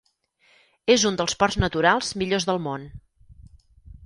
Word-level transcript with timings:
És 0.93 1.05
un 1.11 1.19
dels 1.19 1.37
ports 1.43 1.59
naturals 1.67 2.11
millors 2.23 2.51
del 2.53 2.63
món. 2.69 2.89